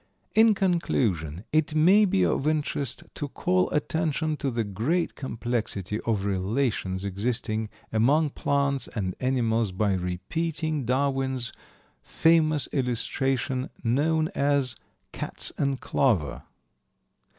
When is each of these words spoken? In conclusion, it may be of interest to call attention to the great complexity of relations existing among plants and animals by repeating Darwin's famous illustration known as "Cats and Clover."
In 0.33 0.55
conclusion, 0.55 1.43
it 1.53 1.75
may 1.75 2.05
be 2.05 2.25
of 2.25 2.47
interest 2.47 3.03
to 3.13 3.27
call 3.27 3.69
attention 3.69 4.35
to 4.37 4.49
the 4.49 4.63
great 4.63 5.13
complexity 5.13 5.99
of 5.99 6.25
relations 6.25 7.05
existing 7.05 7.69
among 7.93 8.31
plants 8.31 8.87
and 8.87 9.13
animals 9.19 9.71
by 9.71 9.93
repeating 9.93 10.85
Darwin's 10.85 11.53
famous 12.01 12.67
illustration 12.71 13.69
known 13.83 14.29
as 14.29 14.75
"Cats 15.11 15.51
and 15.59 15.79
Clover." 15.79 16.45